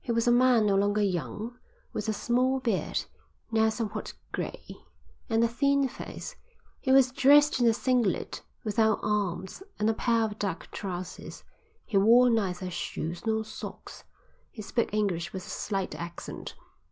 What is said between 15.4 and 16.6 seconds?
a slight accent.